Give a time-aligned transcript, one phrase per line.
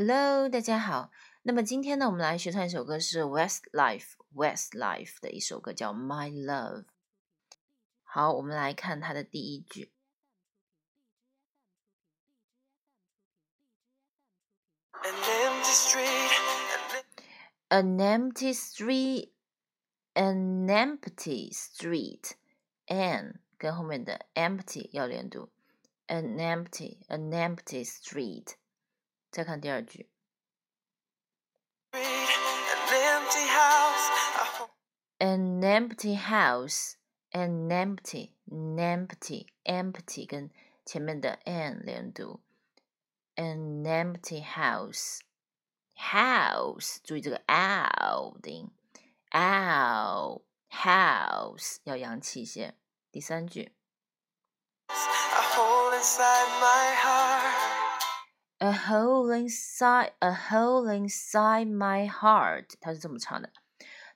[0.00, 1.10] Hello，大家好。
[1.42, 6.84] 那么今天呢，我们来学唱一首歌，是 Westlife Westlife 的一首歌，叫 My Love。
[8.04, 9.90] 好，我们来看它的第一句。
[17.70, 19.32] An empty street,
[20.14, 22.34] an empty street,
[22.86, 25.50] an 跟后面的 empty 要连读
[26.06, 28.52] ，an empty, an empty street。
[29.31, 30.09] 再看第二句。
[35.19, 36.95] An empty house,
[37.31, 40.51] an empty, empty, empty 跟
[40.85, 42.41] 前面的 an 连读。
[43.35, 45.21] An empty house,
[45.95, 48.69] house 注意这个 ow 的音，
[49.31, 52.75] ow house 要洋气一些。
[53.11, 53.75] 第三句。
[54.89, 54.93] A
[55.55, 56.47] hole inside,
[58.58, 63.50] A hole inside a hole inside my heart，他是这么唱的。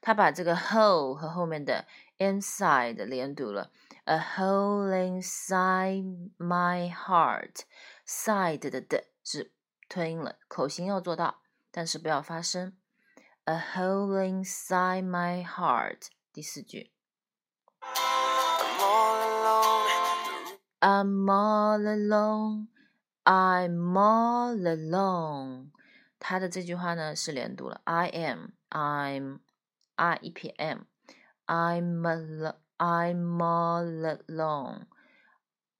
[0.00, 1.86] 他把这个 hole 和后面的
[2.18, 3.70] inside 连读了。
[4.04, 9.52] A hole inside my heart，side 的的是
[9.88, 12.76] 吞音了，口型要做到，但是不要发声。
[13.44, 16.90] A hole inside my heart，第四句。
[20.80, 22.66] I'm all alone.
[23.23, 25.71] I'm all alone。
[26.19, 29.39] 他的这句话呢是连读了，I am, I'm,
[29.95, 30.85] I 一撇 m,
[31.45, 34.85] I'm al I'm all alone.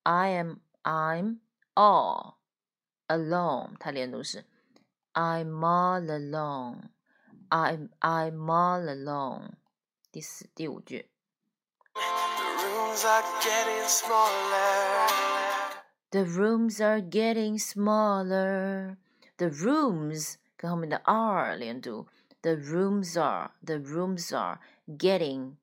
[0.04, 1.40] I am, I'm
[1.76, 2.36] all
[3.08, 3.76] alone。
[3.80, 4.46] 它连读是
[5.14, 6.90] I'm all alone.
[7.50, 9.52] I'm I'm all alone。
[10.12, 11.12] 第四第五句。
[11.94, 15.31] The rooms are getting smaller.
[16.12, 18.98] The rooms are getting smaller.
[19.38, 22.08] The rooms 跟后面的 are 连读。
[22.42, 25.56] The rooms are, the rooms are getting,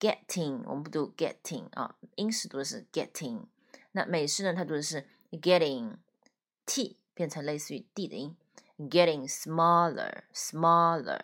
[0.00, 3.44] getting，我们不读 getting 啊，英式读的是 getting。
[3.92, 8.36] 那美式呢，它读的是 getting，t 变成类似于 d 的音，
[8.78, 11.20] getting smaller, smaller。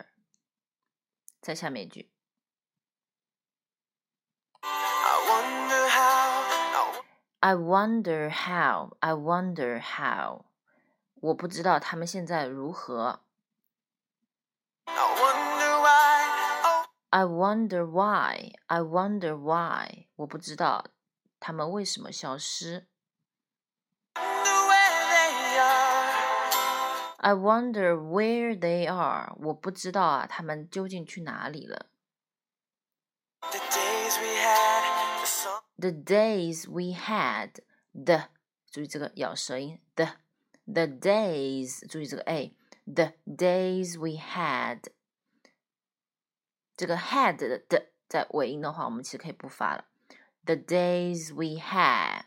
[1.41, 2.09] 再下面一句。
[7.45, 8.97] I wonder how.
[9.01, 10.45] I wonder how.
[11.15, 13.21] 我不知道他们现在如何。
[17.09, 18.53] I wonder why.
[18.67, 20.06] I wonder why.
[20.17, 20.84] 我不知道
[21.39, 22.87] 他们为什么消失。
[27.23, 29.34] I wonder where they are.
[29.41, 31.87] 我不知道啊，他们究竟去哪里了。
[33.51, 34.83] the days we had
[35.21, 35.27] the
[38.71, 40.06] 注意这个咬舌音 the
[40.65, 42.55] the days 注意这个 a
[42.87, 44.81] the days we had
[46.77, 49.84] 这个 had 的的在尾音的话，我们其实可以不发了。
[50.45, 52.25] The days we had，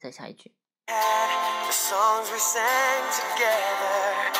[0.00, 0.52] 再下一句。
[0.86, 4.32] The songs we sang together.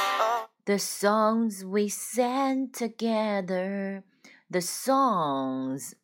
[0.65, 4.03] The songs we sang together.
[4.51, 5.95] The songs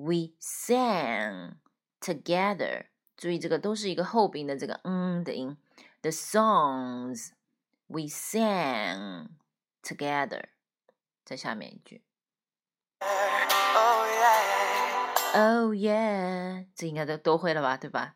[0.00, 1.54] we sang
[2.00, 2.86] together，
[3.16, 5.56] 注意这个都是一个后鼻的这个嗯的音。
[6.02, 7.30] The songs
[7.86, 9.28] we sang
[9.82, 10.44] together，
[11.24, 12.02] 在下面一句。
[15.34, 18.14] Oh yeah，这应该都都会了吧，对吧？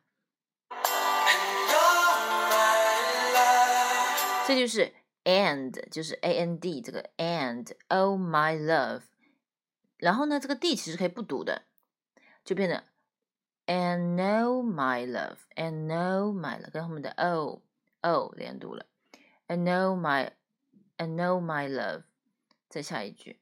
[4.47, 4.95] 这就是
[5.25, 9.03] and，就是 a n d 这个 and，oh my love。
[9.99, 11.67] 然后呢，这个 d 其实可以不读的，
[12.45, 12.83] 就变成
[13.67, 17.63] and know my love and know my love，跟后面的 o
[18.03, 18.87] o 连读了，
[19.47, 20.31] and know my
[20.97, 22.03] and know my love，
[22.69, 23.39] 再下一句。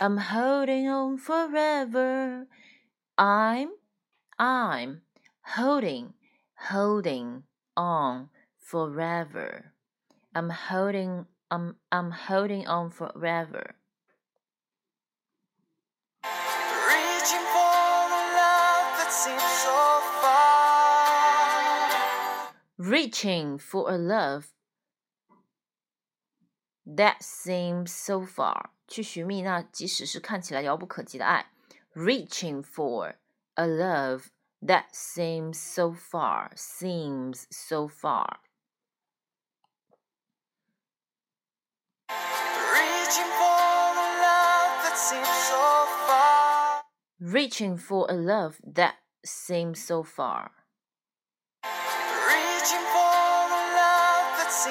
[0.00, 2.46] I'm holding on forever.
[3.16, 3.70] I'm
[4.36, 5.00] I'm
[5.42, 6.12] holding
[6.70, 7.42] holding
[7.74, 8.28] on
[8.60, 9.72] forever.
[10.32, 13.74] I'm holding I'm I'm holding on forever.
[22.76, 24.52] Reaching for a love
[26.86, 28.70] that seems so far.
[28.86, 31.50] 去寻觅那即使是看起来遥不可及的爱。
[31.94, 33.16] Reaching for
[33.54, 34.28] a love
[34.62, 38.40] that seems so far, seems so far.
[47.32, 49.01] reaching for a love that seems so far.
[49.23, 50.51] seem so far.
[54.49, 54.69] So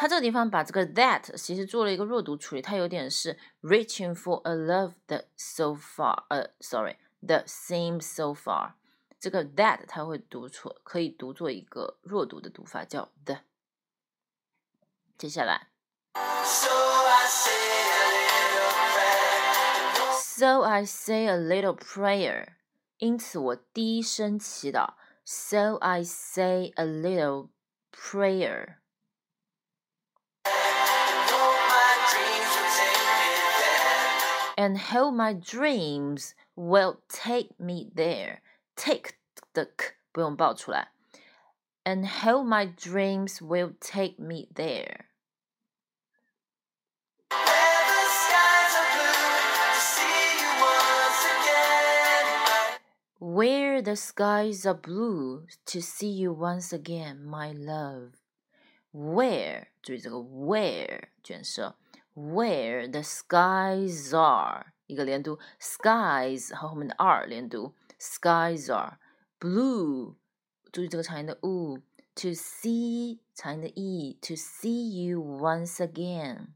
[0.00, 8.74] 它这个地方把这个 that 其实做了一个弱读处理，它有点是 reaching for a love that so far，呃，sorry，that seems so far。
[9.20, 13.38] 这个 that 它会读错，可以读作一个弱读的读法，叫 the。
[15.18, 15.68] 接下来
[20.22, 22.57] ，So I say a little prayer。
[22.97, 24.93] 因此我低声祈祷。
[25.25, 27.49] So I say a little
[27.91, 28.79] prayer.
[34.55, 38.41] And hope my dreams will take me there.
[38.75, 39.15] Take
[39.53, 40.89] 的 k 不用爆出来。
[41.85, 45.05] And hope my dreams will take me there.
[53.37, 58.13] Where the skies are blue to see you once again, my love.
[58.91, 61.75] Where 注意这个 where 卷舌，
[62.15, 68.99] where the skies are 一个连读，skies 和后面的 are 连读，skies are
[69.39, 70.15] blue。
[70.71, 76.49] 注意这个长音的 u。To see 长音的 e。To see you once again,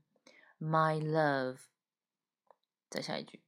[0.60, 1.58] my love。
[2.90, 3.41] 再下一句。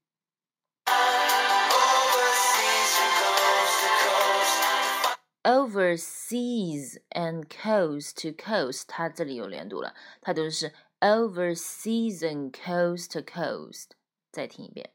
[5.44, 13.91] overseas and coast to coast，它这里有连读了，它读的是 overseas and coast to coast。
[14.31, 14.91] 再听一遍。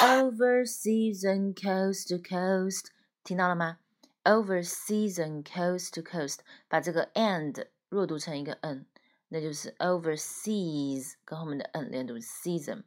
[0.00, 2.86] Overseas and coast to coast，
[3.22, 3.78] 听到了吗？
[4.24, 6.38] Overseas and coast to coast，
[6.68, 8.86] 把这个 and 弱读成一个 n，
[9.28, 12.84] 那就是 overseas 跟后面的 n 连读 season。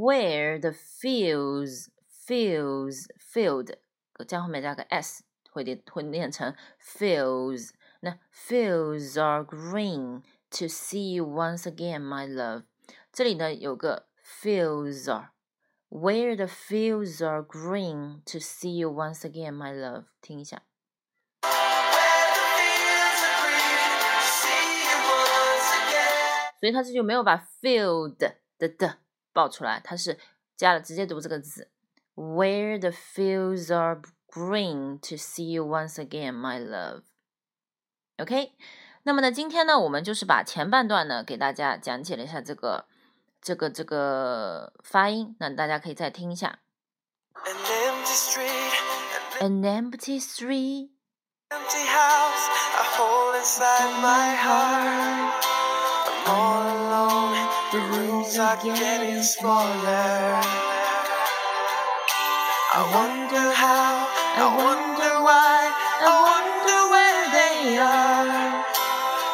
[0.03, 1.91] where the fields
[2.27, 3.73] fields field
[4.27, 7.71] 加后面加个 s 会念会念成 fields。
[8.01, 12.65] 那 fields are green to see you once again, my love。
[13.13, 20.05] 这里呢有个 fields are。Where the fields are green to see you once again, my love。
[20.21, 20.63] 听一下。
[26.61, 28.69] 所以他这就没有把 field 的的
[29.33, 30.19] 爆出来，它是
[30.57, 31.71] 加了直接读这个字，
[32.15, 37.03] Where the fields are green to see you once again, my love.
[38.19, 38.53] OK，
[39.05, 42.87] 那么呢，今天呢，我们就是把前半段呢给大家讲解了一下这个
[43.41, 46.59] 这个这个发音，那大家可以再听一下。
[47.45, 48.73] An empty street,
[49.41, 50.91] an empty street,
[51.51, 55.39] empty house, a hole inside my heart.
[58.40, 60.42] are getting smaller.
[62.74, 65.70] I wonder how, I wonder why,
[66.02, 68.66] I wonder where they are.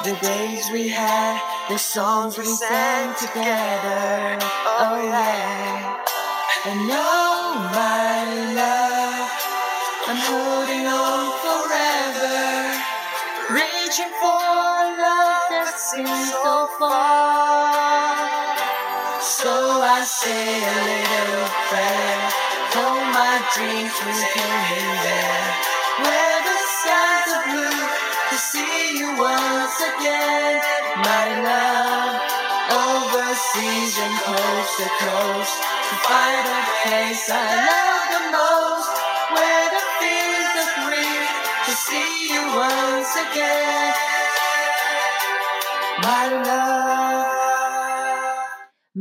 [0.03, 4.37] The days we had, the songs we sang together.
[4.67, 5.95] Oh yeah.
[6.65, 8.25] And know my
[8.59, 9.31] love,
[10.07, 12.35] I'm holding on forever,
[13.53, 14.43] reaching for
[14.99, 18.08] love that seems so far.
[19.21, 22.23] So I say a little prayer
[22.71, 25.47] for my dreams will come in there.
[26.07, 27.83] Where the skies are blue
[28.31, 30.63] To see you once again.
[31.03, 32.15] My love
[32.71, 38.93] Overseas and coast to coast To find a place I love the most.
[39.35, 41.23] Where the fields are green
[41.67, 43.93] To see you once again.
[46.07, 47.28] My love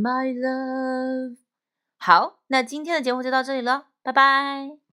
[0.08, 1.36] My love
[1.98, 3.88] 好，那今天的节目就到这里了。
[4.02, 4.78] 拜拜。